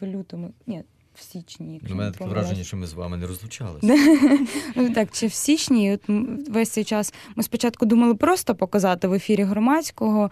в 0.00 0.06
лютому, 0.06 0.50
ні, 0.66 0.82
в 1.16 1.20
січні. 1.22 1.74
якщо 1.74 1.94
У 1.94 1.98
мене 1.98 2.10
таке 2.10 2.24
враження, 2.24 2.64
що 2.64 2.76
ми 2.76 2.86
з 2.86 2.92
вами 2.92 3.16
не 3.16 3.26
розлучалися. 3.26 3.86
Ну, 4.76 4.90
так, 4.94 5.08
чи 5.12 5.26
в 5.26 5.32
січні, 5.32 5.92
от 5.92 6.00
весь 6.48 6.70
цей 6.70 6.84
час 6.84 7.14
ми 7.36 7.42
спочатку 7.42 7.86
думали 7.86 8.14
просто 8.14 8.54
показати 8.54 9.08
в 9.08 9.12
ефірі 9.14 9.42
громадського, 9.42 10.30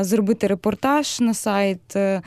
зробити 0.00 0.46
репортаж 0.46 1.20
на 1.20 1.34
сайт. 1.34 1.96
е, 1.96 2.22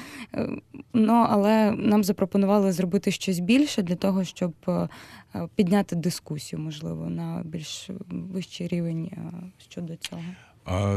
Ну, 0.93 1.25
але 1.29 1.71
нам 1.71 2.03
запропонували 2.03 2.71
зробити 2.71 3.11
щось 3.11 3.39
більше 3.39 3.81
для 3.81 3.95
того, 3.95 4.23
щоб 4.23 4.53
е, 4.67 4.89
підняти 5.55 5.95
дискусію, 5.95 6.59
можливо, 6.59 7.09
на 7.09 7.41
більш 7.45 7.89
вищий 8.09 8.67
рівень 8.67 9.05
е, 9.11 9.31
щодо 9.69 9.95
цього. 9.95 10.21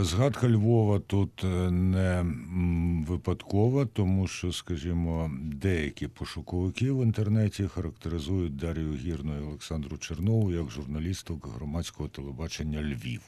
Згадка 0.00 0.49
Львова 0.49 0.99
тут 0.99 1.44
е, 1.44 1.70
не 1.70 2.26
випадкова, 3.08 3.87
тому 3.87 4.26
що, 4.26 4.52
скажімо, 4.52 5.30
деякі 5.42 6.08
пошуковики 6.08 6.92
в 6.92 7.02
інтернеті 7.02 7.68
характеризують 7.68 8.56
Дар'ю 8.56 8.94
Гірну 8.94 9.38
і 9.38 9.42
Олександру 9.42 9.99
Чернову 9.99 10.52
як 10.52 10.70
журналісток 10.70 11.49
громадського 11.54 12.08
телебачення 12.08 12.82
Львів. 12.82 13.23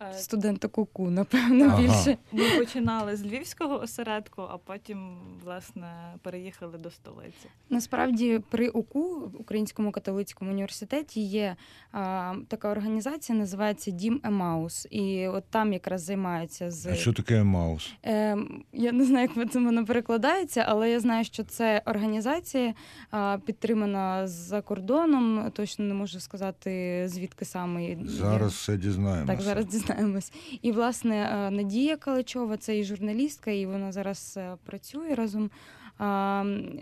Е, 0.00 0.12
Студента 0.12 0.68
Куку, 0.68 1.10
напевно, 1.10 1.64
Ага. 1.64 1.82
більше. 1.82 2.16
Ми 2.32 2.58
починали 2.58 3.16
з 3.16 3.24
львівського 3.24 3.80
осередку, 3.80 4.42
а 4.42 4.58
потім, 4.58 5.18
власне, 5.44 5.88
переїхали 6.22 6.78
до 6.78 6.90
столиці. 6.90 7.48
Насправді 7.70 8.40
при 8.50 8.68
УКУ 8.68 9.32
Українському 9.38 9.92
католицькому 9.92 10.50
університеті 10.50 11.20
є 11.20 11.56
а, 11.92 12.34
така 12.48 12.70
організація, 12.70 13.38
називається 13.38 13.90
Дім 13.90 14.20
Емаус. 14.24 14.86
І 14.90 15.28
от 15.28 15.44
там 15.50 15.72
якраз 15.72 16.02
займаються 16.02 16.70
з 16.70 16.86
А 16.86 16.94
що 16.94 17.12
таке 17.12 17.42
Маус? 17.42 17.92
Е, 18.04 18.36
я 18.72 18.92
не 18.92 19.04
знаю, 19.04 19.30
як 19.36 19.50
це 19.52 19.60
воно 19.60 19.84
перекладається, 19.84 20.64
але 20.68 20.90
я 20.90 21.00
знаю, 21.00 21.24
що 21.24 21.44
це 21.44 21.82
організація 21.86 22.74
а, 23.10 23.38
підтримана 23.46 24.26
за 24.26 24.62
кордоном. 24.62 25.50
Точно 25.52 25.84
не 25.84 25.94
можу 25.94 26.20
сказати 26.20 27.02
звідки 27.08 27.44
саме. 27.44 27.96
Зараз 28.04 28.52
все 28.52 28.76
дізнаємося. 28.76 29.32
Так, 29.32 29.42
зараз 29.42 29.66
дізнаємось. 29.86 30.32
І 30.62 30.72
власне 30.72 31.16
е, 31.16 31.50
Надія 31.50 31.96
Каличова, 31.96 32.56
це 32.56 32.78
і 32.78 32.84
журналістка, 32.84 33.50
і 33.50 33.66
вона 33.66 33.92
зараз 33.92 34.34
е, 34.36 34.56
працює 34.64 35.14
разом 35.14 35.50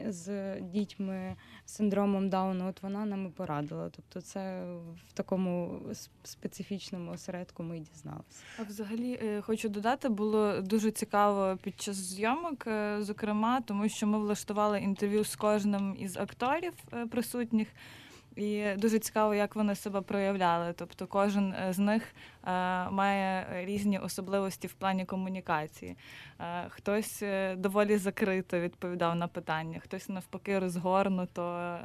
з 0.06 0.54
дітьми 0.60 1.36
з 1.66 1.72
синдромом 1.72 2.28
Дауна. 2.28 2.66
От 2.66 2.82
вона 2.82 3.04
нам 3.04 3.26
і 3.26 3.28
порадила. 3.28 3.90
Тобто, 3.96 4.20
це 4.20 4.64
в 5.08 5.12
такому 5.12 5.80
специфічному 6.24 7.12
осередку 7.12 7.62
ми 7.62 7.76
і 7.76 7.80
дізналися. 7.80 8.42
А 8.58 8.62
взагалі 8.62 9.18
е, 9.22 9.40
хочу 9.40 9.68
додати, 9.68 10.08
було 10.08 10.60
дуже 10.60 10.90
цікаво 10.90 11.58
під 11.62 11.80
час 11.80 11.96
зйомок, 11.96 12.68
зокрема, 12.98 13.60
тому 13.60 13.88
що 13.88 14.06
ми 14.06 14.18
влаштували 14.18 14.80
інтерв'ю 14.80 15.24
з 15.24 15.36
кожним 15.36 15.96
із 15.98 16.16
акторів 16.16 16.72
присутніх. 17.10 17.68
І 18.36 18.64
дуже 18.78 18.98
цікаво, 18.98 19.34
як 19.34 19.56
вони 19.56 19.74
себе 19.74 20.00
проявляли. 20.00 20.74
Тобто, 20.76 21.06
кожен 21.06 21.52
е, 21.52 21.72
з 21.72 21.78
них 21.78 22.02
е, 22.02 22.50
має 22.90 23.46
різні 23.66 23.98
особливості 23.98 24.66
в 24.66 24.72
плані 24.72 25.04
комунікації. 25.04 25.96
Е, 26.40 26.66
Хтось 26.68 27.22
доволі 27.56 27.96
закрито 27.96 28.60
відповідав 28.60 29.16
на 29.16 29.28
питання, 29.28 29.78
хтось 29.78 30.08
навпаки 30.08 30.58
розгорнуто 30.58 31.76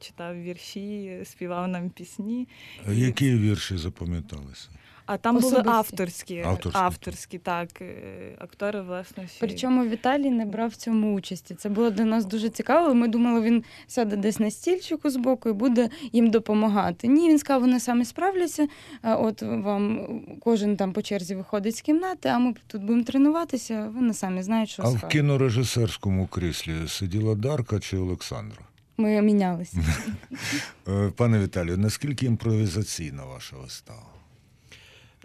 читав 0.00 0.42
вірші, 0.42 1.20
співав 1.24 1.68
нам 1.68 1.90
пісні. 1.90 2.48
Які 2.88 3.36
вірші 3.36 3.76
запам'яталися? 3.76 4.68
А 5.12 5.16
там 5.16 5.38
були 5.38 5.62
авторські, 5.66 6.40
Авторські. 6.40 6.78
авторські, 6.78 7.38
так. 7.38 7.68
е, 7.80 8.36
Актори, 8.38 8.80
власне, 8.82 9.28
ще 9.28 9.36
Причому 9.40 9.84
Віталій 9.86 10.30
не 10.30 10.44
брав 10.46 10.68
в 10.68 10.76
цьому 10.76 11.14
участі. 11.14 11.54
Це 11.54 11.68
було 11.68 11.90
для 11.90 12.04
нас 12.04 12.24
дуже 12.24 12.48
цікаво. 12.48 12.94
Ми 12.94 13.08
думали, 13.08 13.40
він 13.40 13.64
сяде 13.86 14.16
десь 14.16 14.38
на 14.38 14.50
стільчику 14.50 15.10
з 15.10 15.16
боку 15.16 15.48
і 15.48 15.52
буде 15.52 15.88
їм 16.12 16.30
допомагати. 16.30 17.08
Ні, 17.08 17.28
він 17.28 17.38
сказав, 17.38 17.60
вони 17.60 17.80
самі 17.80 18.04
справляться. 18.04 18.68
От 19.02 19.42
вам 19.42 20.06
кожен 20.40 20.76
там 20.76 20.92
по 20.92 21.02
черзі 21.02 21.34
виходить 21.34 21.76
з 21.76 21.80
кімнати, 21.80 22.28
а 22.28 22.38
ми 22.38 22.54
тут 22.66 22.82
будемо 22.82 23.04
тренуватися. 23.04 23.90
Вони 23.94 24.14
самі 24.14 24.42
знають, 24.42 24.68
що 24.70 24.82
А 24.82 24.88
в 24.88 25.08
кінорежисерському 25.08 26.26
кріслі 26.26 26.88
сиділа 26.88 27.34
Дарка 27.34 27.80
чи 27.80 27.98
Олександра? 27.98 28.58
Ми 28.96 29.22
мінялися. 29.22 29.78
Е, 30.88 31.10
Пане 31.16 31.38
Віталію, 31.38 31.78
наскільки 31.78 32.26
імпровізаційна 32.26 33.24
ваша 33.24 33.56
вистава? 33.56 34.19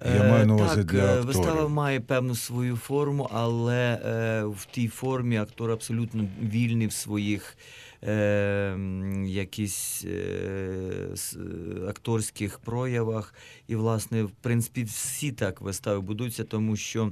Я 0.03 0.23
маю 0.23 0.45
на 0.45 0.53
Е, 0.53 0.55
увазі 0.55 0.75
так, 0.75 0.85
для 0.85 0.99
е, 0.99 1.03
акторів. 1.03 1.25
Вистава 1.25 1.67
має 1.67 1.99
певну 1.99 2.35
свою 2.35 2.75
форму, 2.77 3.29
але 3.33 4.01
е, 4.05 4.43
в 4.43 4.65
тій 4.65 4.87
формі 4.87 5.37
актор 5.37 5.71
абсолютно 5.71 6.27
вільний 6.41 6.87
в 6.87 6.91
своїх 6.93 7.57
е, 8.03 8.77
якісь 9.25 10.05
е, 10.05 10.09
е, 10.09 11.89
акторських 11.89 12.59
проявах. 12.59 13.33
І, 13.67 13.75
власне, 13.75 14.23
в 14.23 14.31
принципі, 14.31 14.83
всі 14.83 15.31
так 15.31 15.61
вистави 15.61 16.01
будуються, 16.01 16.43
тому 16.43 16.75
що 16.75 17.11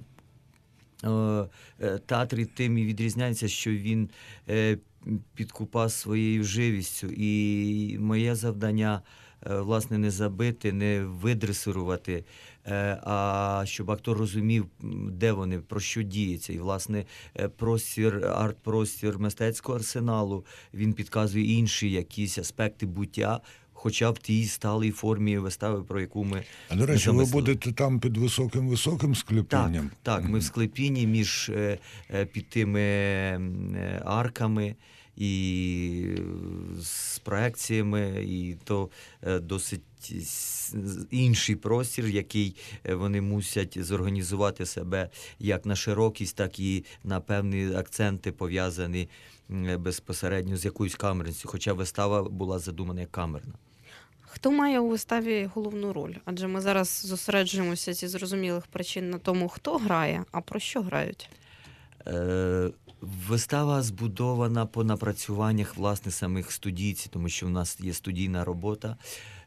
е, 1.03 1.09
е, 1.81 1.97
театр 2.05 2.39
і 2.39 2.45
тим 2.45 2.77
і 2.77 2.85
відрізняється, 2.85 3.47
що 3.47 3.71
він 3.71 4.09
е, 4.49 4.77
підкупав 5.35 5.91
своєю 5.91 6.43
живістю. 6.43 7.07
І 7.07 7.97
моє 7.99 8.35
завдання. 8.35 9.01
Е, 9.47 9.61
Власне, 9.61 9.97
не 9.97 10.11
забити, 10.11 10.73
не 10.73 11.03
видресирувати, 11.03 12.25
е, 12.65 12.99
а 13.03 13.63
щоб 13.65 13.91
актор 13.91 14.17
розумів, 14.17 14.65
де 15.11 15.31
вони, 15.31 15.59
про 15.59 15.79
що 15.79 16.01
діється. 16.01 16.53
І, 16.53 16.57
власне, 16.57 17.05
е, 17.39 17.47
простір, 17.47 18.25
арт-простір 18.25 19.19
мистецького 19.19 19.77
арсеналу 19.77 20.45
він 20.73 20.93
підказує 20.93 21.53
інші 21.53 21.91
якісь 21.91 22.37
аспекти 22.37 22.85
буття, 22.85 23.41
хоча 23.73 24.11
б 24.11 24.15
в 24.15 24.17
тій 24.17 24.45
сталій 24.45 24.91
формі 24.91 25.37
вистави, 25.37 25.83
про 25.83 26.01
яку 26.01 26.23
ми 26.23 26.43
А 26.69 26.75
до 26.75 26.85
речі, 26.85 27.09
ви 27.09 27.25
будете 27.25 27.71
там 27.71 27.99
під 27.99 28.17
високим 28.17 28.67
високим 28.67 29.15
склепінням? 29.15 29.91
так, 30.03 30.21
так, 30.21 30.29
ми 30.29 30.39
в 30.39 30.43
склепінні 30.43 31.07
між 31.07 31.51
під 32.33 32.49
тими 32.49 32.81
арками 34.05 34.75
і 35.17 36.15
е, 36.17 36.21
з 36.81 37.19
проекціями, 37.19 38.23
і 38.27 38.57
то 38.63 38.89
е, 39.21 39.39
досить 39.39 39.81
інший 41.11 41.55
простір, 41.55 42.07
який 42.07 42.55
е, 42.83 42.95
вони 42.95 43.21
мусять 43.21 43.83
зорганізувати 43.83 44.65
себе 44.65 45.09
як 45.39 45.65
на 45.65 45.75
широкість, 45.75 46.35
так 46.35 46.59
і 46.59 46.85
на 47.03 47.19
певні 47.19 47.75
акценти 47.75 48.31
пов'язані 48.31 49.09
безпосередньо 49.77 50.57
з 50.57 50.65
якоюсь 50.65 50.95
камерністю, 50.95 51.49
хоча 51.49 51.73
вистава 51.73 52.23
була 52.23 52.59
задумана 52.59 53.01
як 53.01 53.11
камерна. 53.11 53.53
Хто 54.21 54.51
має 54.51 54.79
у 54.79 54.87
виставі 54.87 55.49
головну 55.53 55.93
роль? 55.93 56.13
Адже 56.25 56.47
ми 56.47 56.61
зараз 56.61 57.03
зосереджуємося 57.05 57.93
зі 57.93 58.07
зрозумілих 58.07 58.67
причин 58.67 59.09
на 59.09 59.17
тому, 59.17 59.49
хто 59.49 59.77
грає, 59.77 60.25
а 60.31 60.41
про 60.41 60.59
що 60.59 60.81
грають. 60.81 61.29
Е, 62.07 62.69
Вистава 63.03 63.81
збудована 63.81 64.65
по 64.65 64.83
напрацюваннях 64.83 65.77
власне 65.77 66.11
самих 66.11 66.51
студійців, 66.51 67.11
тому 67.11 67.29
що 67.29 67.45
в 67.45 67.49
нас 67.49 67.79
є 67.79 67.93
студійна 67.93 68.43
робота, 68.43 68.97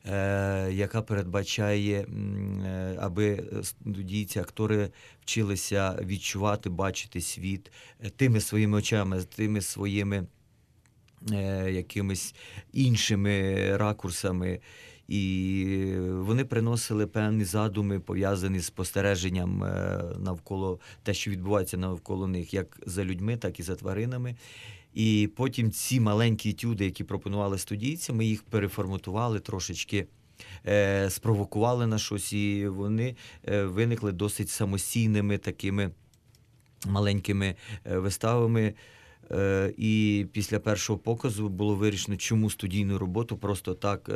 е, 0.05 0.69
яка 0.73 1.03
передбачає, 1.03 2.01
е, 2.01 2.97
аби 3.01 3.45
студійці, 3.63 4.39
актори 4.39 4.91
вчилися 5.23 5.99
відчувати, 6.03 6.71
бачити 6.71 7.21
світ 7.21 7.73
е, 8.05 8.11
тими 8.11 8.41
своїми 8.41 8.79
очами, 8.79 9.23
тими 9.23 9.61
своїми 9.61 10.27
е, 11.33 11.73
якимись 11.73 12.35
іншими 12.73 13.77
ракурсами. 13.77 14.61
І 15.09 15.65
вони 16.11 16.45
приносили 16.45 17.07
певні 17.07 17.45
задуми, 17.45 18.01
пов'язані 18.01 18.61
з 18.61 18.67
спостереженням 18.67 19.65
е, 19.65 20.05
навколо 20.19 20.81
те, 21.03 21.15
що 21.15 21.31
відбувається 21.31 21.77
навколо 21.77 22.27
них, 22.27 22.55
як 22.55 22.81
за 22.87 23.05
людьми, 23.05 23.37
так 23.37 23.61
і 23.61 23.63
за 23.63 23.75
тваринами. 23.75 24.37
І 24.95 25.31
потім 25.37 25.71
ці 25.71 26.01
маленькі 26.01 26.51
етюди, 26.51 26.85
які 26.85 27.05
пропонували 27.05 27.59
студійці, 27.59 28.13
ми 28.13 28.27
їх 28.27 28.43
переформатували 28.43 29.41
трошечки. 29.41 30.07
е, 30.67 31.11
Спровокували 31.11 31.87
на 31.87 31.99
щось, 31.99 32.33
і 32.33 32.69
вони 32.69 33.17
е, 33.49 33.65
виникли 33.65 34.13
досить 34.13 34.49
самостійними 34.49 35.39
такими 35.39 35.91
маленькими 36.87 37.55
виставами. 37.85 38.75
Е, 39.33 39.75
І 39.77 40.27
після 40.33 40.61
першого 40.61 40.99
показу 40.99 41.49
було 41.49 41.75
вирішено, 41.75 42.17
чому 42.17 42.51
студійну 42.51 42.99
роботу 42.99 43.37
просто 43.37 43.75
так 43.75 44.09
е, 44.09 44.13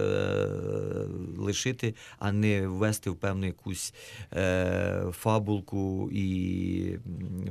лишити, 1.37 1.95
а 2.19 2.33
не 2.33 2.69
ввести 2.69 3.11
в 3.11 3.17
певну 3.17 3.47
якусь 3.47 3.95
е, 4.33 5.05
фабулку 5.13 6.11
і 6.13 6.99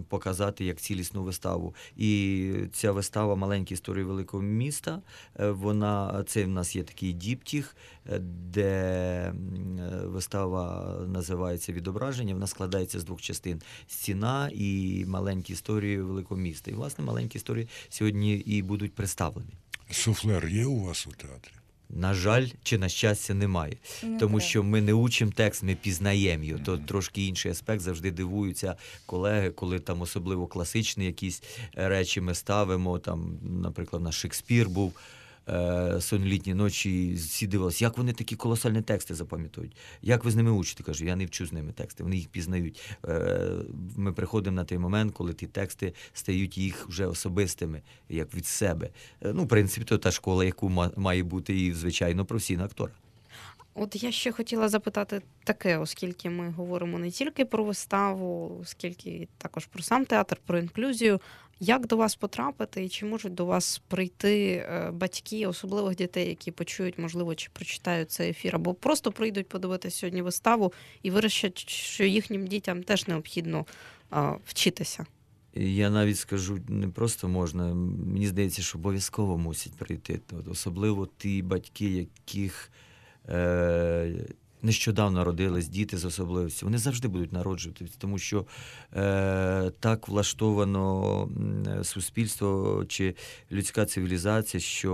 показати 0.10 0.66
як 0.66 0.78
цілісну 0.78 1.24
виставу. 1.24 1.76
І 1.98 2.52
ця 2.74 2.92
вистава 2.92 3.36
Маленькі 3.36 3.74
історії 3.74 4.04
великого 4.04 4.44
міста. 4.44 5.02
Вона 5.40 6.24
це 6.28 6.46
в 6.46 6.48
нас 6.48 6.76
є 6.76 6.84
такий 6.84 7.14
діптіх, 7.14 7.76
де 8.22 9.34
вистава 10.04 10.96
називається 11.08 11.74
Відображення. 11.74 12.34
Вона 12.34 12.48
складається 12.48 13.00
з 13.00 13.04
двох 13.04 13.22
частин: 13.22 13.62
стіна 13.88 14.50
і 14.54 15.04
маленькі 15.08 15.54
історії 15.54 16.02
великого 16.02 16.42
міста. 16.42 16.72
І 16.72 16.74
власне 16.74 17.04
маленькі 17.04 17.38
історії 17.38 17.49
сьогодні 17.90 18.34
і 18.36 18.62
будуть 18.62 18.94
представлені. 18.94 19.54
Суфлер 19.92 20.48
є 20.48 20.66
у 20.66 20.80
вас 20.84 21.08
у 21.08 21.12
театрі? 21.12 21.52
На 21.90 22.14
жаль, 22.14 22.48
чи 22.64 22.78
на 22.78 22.90
щастя, 22.90 23.34
немає. 23.34 23.78
Не 24.04 24.18
Тому 24.20 24.38
треба. 24.38 24.50
що 24.50 24.64
ми 24.64 24.82
не 24.82 24.94
учимо 24.94 25.32
текст, 25.36 25.64
ми 25.64 25.76
пізнаємо 25.76 26.44
його. 26.44 26.64
То 26.64 26.78
трошки 26.78 27.26
інший 27.26 27.52
аспект. 27.52 27.82
Завжди 27.82 28.12
дивуються 28.12 28.76
колеги, 29.06 29.50
коли 29.50 29.80
там 29.80 30.02
особливо 30.02 30.48
класичні 30.48 31.06
якісь 31.06 31.44
речі 31.74 32.22
ми 32.22 32.36
ставимо. 32.36 33.00
Там, 33.00 33.40
наприклад, 33.62 34.04
на 34.04 34.12
Шекспір 34.12 34.70
був. 34.70 34.94
Е, 35.50 36.02
Сон 36.02 36.40
ночі 36.46 37.14
всі 37.14 37.48
дивилися, 37.48 37.86
як 37.86 37.98
вони 37.98 38.14
такі 38.14 38.36
колосальні 38.36 38.82
тексти 38.82 39.16
запам'ятовують. 39.16 39.78
Як 40.02 40.26
ви 40.26 40.32
з 40.32 40.36
ними 40.36 40.52
учите? 40.52 40.84
Кажу, 40.84 41.06
я 41.06 41.16
не 41.16 41.26
вчу 41.26 41.46
з 41.46 41.54
ними 41.54 41.72
тексти, 41.72 42.04
вони 42.04 42.16
їх 42.16 42.28
пізнають. 42.28 42.98
Е, 43.08 43.50
Ми 43.96 44.14
приходимо 44.14 44.56
на 44.56 44.64
той 44.64 44.78
момент, 44.78 45.14
коли 45.14 45.34
ті 45.34 45.48
тексти 45.48 45.94
стають 46.14 46.58
їх 46.58 46.90
вже 46.90 47.06
особистими, 47.06 47.82
як 48.10 48.36
від 48.36 48.46
себе. 48.46 48.90
Е, 49.22 49.34
Ну, 49.34 49.44
в 49.44 49.48
принципі, 49.48 49.86
то 49.86 49.98
та 49.98 50.12
школа, 50.12 50.46
яку 50.46 50.70
має 50.96 51.24
бути 51.24 51.62
і 51.62 51.74
звичайно 51.74 52.26
професійна 52.26 52.64
актора. 52.64 52.92
От 53.82 54.04
я 54.04 54.12
ще 54.12 54.32
хотіла 54.32 54.70
запитати 54.70 55.22
таке, 55.44 55.78
оскільки 55.78 56.30
ми 56.30 56.50
говоримо 56.50 57.00
не 57.00 57.12
тільки 57.12 57.46
про 57.46 57.64
виставу, 57.64 58.58
оскільки 58.62 59.28
також 59.38 59.66
про 59.66 59.84
сам 59.84 60.06
театр, 60.06 60.38
про 60.46 60.60
інклюзію. 60.60 61.22
Як 61.60 61.88
до 61.88 61.98
вас 61.98 62.16
потрапити 62.16 62.86
і 62.86 62.90
чи 62.90 63.06
можуть 63.06 63.34
до 63.34 63.46
вас 63.46 63.82
прийти 63.88 64.52
е, 64.52 64.92
батьки 64.92 65.48
особливих 65.48 65.96
дітей, 65.96 66.30
які 66.30 66.52
почують, 66.52 66.98
можливо, 66.98 67.36
чи 67.36 67.50
прочитають 67.54 68.12
цей 68.12 68.30
ефір, 68.30 68.56
або 68.56 68.74
просто 68.74 69.12
прийдуть 69.12 69.50
подивитися 69.50 69.98
сьогодні 69.98 70.22
виставу 70.22 70.74
і 71.04 71.12
вирішать, 71.12 71.70
що 71.70 72.04
їхнім 72.04 72.48
дітям 72.48 72.84
теж 72.84 73.08
необхідно 73.08 73.66
а, 74.10 74.36
вчитися? 74.46 75.06
Я 75.54 75.90
навіть 75.90 76.18
скажу, 76.18 76.60
не 76.68 76.88
просто 76.88 77.28
можна. 77.28 77.74
Мені 77.74 78.28
здається, 78.28 78.62
що 78.62 78.78
обов'язково 78.78 79.38
мусять 79.38 79.74
прийти. 79.74 80.20
Особливо 80.48 81.08
ті 81.18 81.42
батьки, 81.42 81.86
яких 81.86 82.72
е, 83.30 84.26
нещодавно 84.62 85.24
родились 85.24 85.68
діти 85.68 85.98
з 85.98 86.06
особливістю. 86.06 86.66
Вони 86.66 86.78
завжди 86.78 87.08
будуть 87.08 87.34
народжуватися, 87.34 87.94
тому 87.98 88.18
що 88.18 88.46
е, 88.96 89.72
так 89.80 90.08
влаштовано 90.08 91.30
суспільство 91.84 92.84
чи 92.88 93.16
людська 93.52 93.86
цивілізація, 93.86 94.62
що 94.62 94.94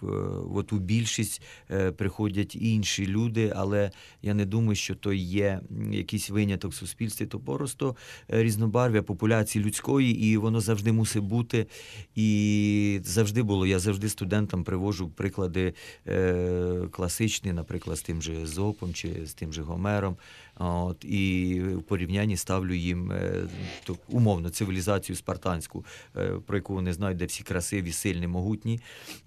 в, 0.00 0.06
е, 0.06 0.12
от 0.54 0.72
у 0.72 0.78
більшість 0.78 1.42
е, 1.70 1.92
приходять 1.92 2.56
інші 2.56 3.06
люди, 3.06 3.52
але 3.56 3.90
я 4.22 4.34
не 4.34 4.44
думаю, 4.44 4.76
що 4.76 4.94
то 4.94 5.12
є 5.12 5.60
якийсь 5.90 6.30
виняток 6.30 6.72
в 6.72 6.74
суспільстві, 6.74 7.26
то 7.26 7.38
просто 7.40 7.96
е, 8.32 8.42
різнобарв'я 8.42 9.02
популяції 9.02 9.64
людської, 9.64 10.20
і 10.20 10.36
воно 10.36 10.60
завжди 10.60 10.92
мусить 10.92 11.22
бути. 11.22 11.66
І 12.14 13.00
завжди 13.04 13.42
було. 13.42 13.66
Я 13.66 13.78
завжди 13.78 14.08
студентам 14.08 14.64
привожу 14.64 15.08
приклади 15.08 15.74
е, 16.06 16.88
класичні, 16.90 17.52
наприклад, 17.52 17.96
з 17.98 18.02
тим 18.02 18.22
же 18.22 18.46
Зопом 18.82 18.94
чи 18.94 19.26
з 19.26 19.34
тим 19.34 19.52
же 19.52 19.62
Гомером. 19.62 20.16
От, 20.56 21.04
і 21.04 21.60
в 21.62 21.82
порівнянні 21.82 22.36
ставлю 22.36 22.74
їм 22.74 23.12
е, 23.12 23.48
то, 23.84 23.96
умовно 24.08 24.50
цивілізацію 24.50 25.16
спартанську, 25.16 25.84
е, 26.16 26.32
про 26.46 26.56
яку 26.56 26.74
вони 26.74 26.92
знають, 26.92 27.18
де 27.18 27.24
всі 27.24 27.42
красиві, 27.42 27.92
сильні, 27.92 28.26
могутні. 28.26 28.80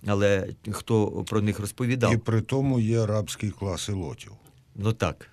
Але 0.07 0.47
хто 0.71 1.23
про 1.23 1.41
них 1.41 1.59
розповідав? 1.59 2.13
І 2.13 2.17
при 2.17 2.41
тому 2.41 2.79
є 2.79 3.03
арабський 3.03 3.51
клас 3.51 3.89
ілотів. 3.89 4.31
Ну 4.75 4.93
так. 4.93 5.29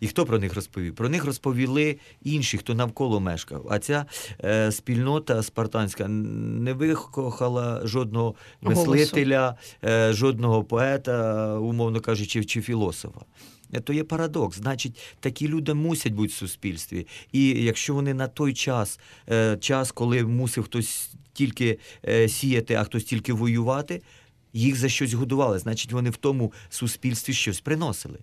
І 0.00 0.06
хто 0.06 0.26
про 0.26 0.38
них 0.38 0.54
розповів? 0.54 0.94
Про 0.94 1.08
них 1.08 1.24
розповіли 1.24 1.96
інші, 2.22 2.58
хто 2.58 2.74
навколо 2.74 3.20
мешкав. 3.20 3.66
А 3.70 3.78
ця 3.78 4.06
е, 4.44 4.72
спільнота 4.72 5.42
спартанська 5.42 6.08
не 6.08 6.72
викохала 6.72 7.86
жодного 7.86 8.34
мислителя, 8.60 9.56
е, 9.84 10.12
жодного 10.12 10.64
поета, 10.64 11.54
умовно 11.58 12.00
кажучи, 12.00 12.44
чи 12.44 12.62
філософа. 12.62 13.20
Е, 13.72 13.80
То 13.80 13.92
є 13.92 14.04
парадокс. 14.04 14.56
Значить, 14.56 15.16
такі 15.20 15.48
люди 15.48 15.74
мусять 15.74 16.12
бути 16.12 16.28
в 16.28 16.32
суспільстві. 16.32 17.06
І 17.32 17.48
якщо 17.48 17.94
вони 17.94 18.14
на 18.14 18.28
той 18.28 18.54
час, 18.54 19.00
е, 19.30 19.56
час, 19.60 19.92
коли 19.92 20.24
мусив 20.24 20.64
хтось 20.64 21.10
тільки 21.32 21.78
е, 22.08 22.28
сіяти, 22.28 22.74
а 22.74 22.84
хтось 22.84 23.04
тільки 23.04 23.32
воювати, 23.32 24.02
їх 24.56 24.76
за 24.76 24.88
щось 24.88 25.12
годували. 25.12 25.58
Значить, 25.58 25.92
вони 25.92 26.10
в 26.10 26.16
тому 26.16 26.52
суспільстві 26.68 27.32
щось 27.32 27.60
приносили. 27.60 28.18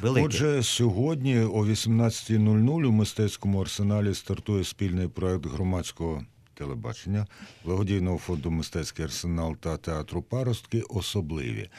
Велике. 0.00 0.26
Отже, 0.26 0.62
сьогодні 0.62 1.40
о 1.40 1.64
18.00 1.64 2.84
у 2.86 2.92
мистецькому 2.92 3.60
арсеналі 3.60 4.14
стартує 4.14 4.64
спільний 4.64 5.08
проект 5.08 5.46
громадського 5.46 6.24
телебачення, 6.54 7.26
благодійного 7.64 8.18
фонду 8.18 8.50
Мистецький 8.50 9.04
арсенал 9.04 9.56
та 9.56 9.76
театру 9.76 10.22
Паростки 10.22 10.80
особливі. 10.80 11.70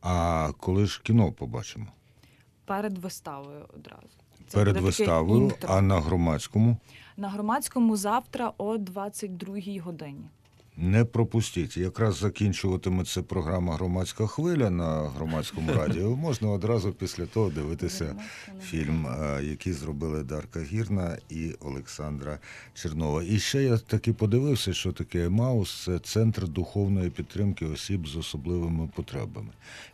А 0.00 0.50
коли 0.58 0.86
ж 0.86 1.00
кіно 1.02 1.32
побачимо? 1.32 1.86
Перед 2.64 2.98
виставою 2.98 3.66
одразу. 3.76 4.08
Це 4.48 4.58
Перед 4.58 4.76
виставою, 4.76 5.52
а 5.68 5.80
на 5.80 6.00
громадському 6.00 6.76
на 7.16 7.28
громадському 7.28 7.96
завтра 7.96 8.52
о 8.58 8.76
22-й 8.76 9.78
годині. 9.78 10.28
Не 10.76 11.04
пропустіть. 11.04 11.76
Якраз 11.76 12.16
закінчуватиметься 12.16 13.22
програма 13.22 13.74
Громадська 13.74 14.26
хвиля 14.26 14.70
на 14.70 15.08
громадському 15.08 15.72
радіо. 15.76 16.16
Можна 16.16 16.48
одразу 16.50 16.92
після 16.92 17.26
того 17.26 17.50
дивитися 17.50 18.16
фільм, 18.62 19.06
е, 19.06 19.44
який 19.44 19.72
зробили 19.72 20.22
Дарка 20.22 20.60
Гірна 20.62 21.18
і 21.30 21.52
Олександра 21.60 22.38
Чернова. 22.74 23.22
І 23.22 23.38
ще 23.38 23.62
я 23.62 23.78
таки 23.78 24.12
подивився, 24.12 24.72
що 24.72 24.92
таке 24.92 25.28
МАУС 25.28 25.82
це 25.84 25.98
центр 25.98 26.48
духовної 26.48 27.10
підтримки 27.10 27.66
осіб 27.66 28.08
з 28.08 28.16
особливими 28.16 28.88
потребами. 28.96 29.50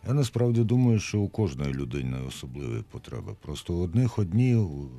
Я 0.07 0.13
насправді 0.13 0.63
думаю, 0.63 0.99
що 0.99 1.19
у 1.19 1.29
кожної 1.29 1.73
людини 1.73 2.17
особливі 2.27 2.83
потреби. 2.91 3.35
Просто 3.41 3.73
у 3.73 3.83
одних 3.83 4.19
одні. 4.19 4.55
у- 4.55 4.89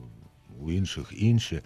У 0.63 0.71
інших 0.71 1.13
інші. 1.17 1.61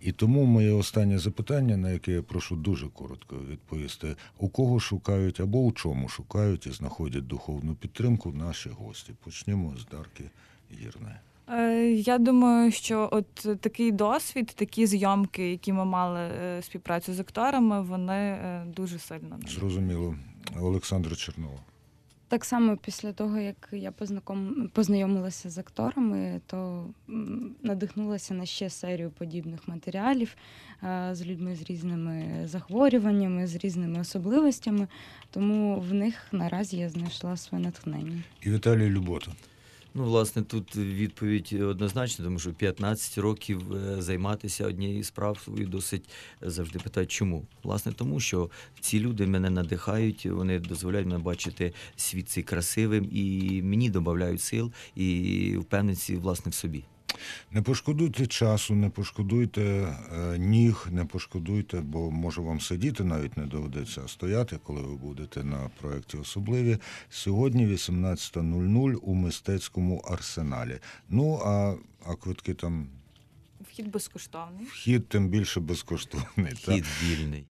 І 0.00 0.12
тому 0.12 0.44
моє 0.44 0.72
останнє 0.72 1.18
запитання, 1.18 1.76
на 1.76 1.90
яке 1.90 2.12
я 2.12 2.22
прошу 2.22 2.56
дуже 2.56 2.88
коротко 2.88 3.36
відповісти: 3.50 4.16
у 4.38 4.48
кого 4.48 4.80
шукають 4.80 5.40
або 5.40 5.58
у 5.58 5.72
чому 5.72 6.08
шукають 6.08 6.66
і 6.66 6.70
знаходять 6.70 7.26
духовну 7.26 7.74
підтримку 7.74 8.32
наші 8.32 8.68
гості. 8.68 9.12
Почнімо 9.24 9.74
з 9.76 9.86
Дарки 9.86 10.24
Гірної. 10.72 11.16
Е, 11.48 11.90
Я 11.90 12.18
думаю, 12.18 12.72
що 12.72 13.08
от 13.12 13.60
такий 13.60 13.92
досвід, 13.92 14.46
такі 14.46 14.86
зйомки, 14.86 15.50
які 15.50 15.72
ми 15.72 15.84
мали 15.84 16.20
е, 16.20 16.62
співпрацю 16.62 17.14
з 17.14 17.20
акторами, 17.20 17.82
вони 17.82 18.14
е, 18.14 18.64
дуже 18.76 18.98
сильно 18.98 19.38
Зрозуміло, 19.48 20.14
Олександра 20.60 21.16
Чернова. 21.16 21.58
Так 22.28 22.44
само 22.44 22.76
після 22.76 23.12
того, 23.12 23.38
як 23.38 23.68
я 23.72 23.92
познаком... 23.92 24.70
познайомилася 24.72 25.50
з 25.50 25.58
акторами, 25.58 26.40
то 26.46 26.86
надихнулася 27.62 28.34
на 28.34 28.46
ще 28.46 28.70
серію 28.70 29.10
подібних 29.10 29.68
матеріалів 29.68 30.36
е, 30.82 31.10
з 31.12 31.26
людьми 31.26 31.56
з 31.56 31.62
різними 31.62 32.42
захворюваннями, 32.44 33.46
з 33.46 33.56
різними 33.56 34.00
особливостями. 34.00 34.88
Тому 35.30 35.80
в 35.80 35.94
них 35.94 36.26
наразі 36.32 36.76
я 36.76 36.88
знайшла 36.88 37.36
своє 37.36 37.64
натхнення. 37.64 38.22
І 38.42 38.50
Віталій 38.50 38.90
Любота. 38.90 39.32
Ну, 39.98 40.04
власне, 40.04 40.42
тут 40.42 40.76
відповідь 40.76 41.52
однозначна, 41.62 42.24
тому 42.24 42.38
що 42.38 42.52
15 42.52 43.18
років 43.18 43.74
е, 43.74 44.02
займатися 44.02 44.66
однією 44.66 45.04
справою 45.04 45.66
досить 45.66 46.08
е, 46.42 46.50
завжди 46.50 46.78
питають, 46.78 47.10
чому? 47.10 47.46
Власне, 47.62 47.92
тому 47.92 48.20
що 48.20 48.50
ці 48.80 49.00
люди 49.00 49.26
мене 49.26 49.50
надихають, 49.50 50.26
вони 50.26 50.58
дозволяють 50.58 51.06
мене 51.06 51.18
бачити 51.18 51.72
світ 51.96 52.28
цей 52.28 52.42
красивим 52.42 53.08
і 53.12 53.62
мені 53.62 53.90
додають 53.90 54.40
сил 54.40 54.72
і 54.94 55.56
впевненості 55.60 56.16
власне 56.16 56.50
в 56.50 56.54
собі. 56.54 56.84
Не 57.50 57.62
пошкодуйте 57.62 58.26
часу, 58.26 58.74
не 58.74 58.90
пошкодуйте 58.90 59.62
е, 59.62 60.38
ніг, 60.38 60.86
не 60.90 61.04
пошкодуйте, 61.04 61.80
бо 61.80 62.10
може 62.10 62.40
вам 62.40 62.60
сидіти 62.60 63.04
навіть 63.04 63.36
не 63.36 63.46
доведеться, 63.46 64.02
а 64.04 64.08
стояти, 64.08 64.58
коли 64.64 64.82
ви 64.82 64.96
будете 64.96 65.44
на 65.44 65.70
проєкті 65.80 66.16
особливі. 66.16 66.78
Сьогодні 67.10 67.66
18.00 67.66 68.94
у 68.94 69.14
мистецькому 69.14 69.98
арсеналі. 69.98 70.78
Ну 71.08 71.40
а, 71.44 71.74
а 72.06 72.14
квитки 72.14 72.54
там 72.54 72.88
вхід 73.60 73.90
безкоштовний. 73.90 74.64
вхід 74.66 75.08
тим 75.08 75.28
більше 75.28 75.60
безкоштовний. 75.60 76.52
так? 76.64 76.74
Хід 76.74 76.84
вільний. 77.02 77.44